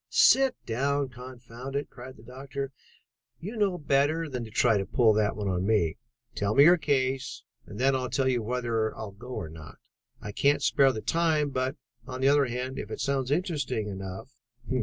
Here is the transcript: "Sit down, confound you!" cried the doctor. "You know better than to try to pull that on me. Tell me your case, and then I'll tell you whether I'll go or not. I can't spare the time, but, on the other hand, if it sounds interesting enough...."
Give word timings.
"Sit 0.09 0.55
down, 0.65 1.09
confound 1.09 1.75
you!" 1.75 1.85
cried 1.85 2.17
the 2.17 2.23
doctor. 2.23 2.71
"You 3.39 3.55
know 3.55 3.77
better 3.77 4.27
than 4.29 4.43
to 4.43 4.49
try 4.49 4.79
to 4.79 4.85
pull 4.87 5.13
that 5.13 5.33
on 5.33 5.63
me. 5.67 5.97
Tell 6.33 6.55
me 6.55 6.63
your 6.63 6.77
case, 6.77 7.43
and 7.67 7.77
then 7.77 7.95
I'll 7.95 8.09
tell 8.09 8.27
you 8.27 8.41
whether 8.41 8.97
I'll 8.97 9.11
go 9.11 9.27
or 9.35 9.47
not. 9.49 9.77
I 10.19 10.31
can't 10.31 10.63
spare 10.63 10.91
the 10.91 11.01
time, 11.01 11.51
but, 11.51 11.75
on 12.07 12.19
the 12.19 12.29
other 12.29 12.45
hand, 12.47 12.79
if 12.79 12.89
it 12.89 12.99
sounds 12.99 13.29
interesting 13.29 13.89
enough...." 13.89 14.33